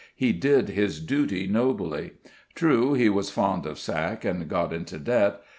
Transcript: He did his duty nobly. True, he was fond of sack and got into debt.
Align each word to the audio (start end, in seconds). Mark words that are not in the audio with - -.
He 0.15 0.33
did 0.33 0.69
his 0.69 0.99
duty 0.99 1.45
nobly. 1.45 2.13
True, 2.55 2.95
he 2.95 3.07
was 3.07 3.29
fond 3.29 3.67
of 3.67 3.77
sack 3.77 4.25
and 4.25 4.47
got 4.49 4.73
into 4.73 4.97
debt. 4.97 5.39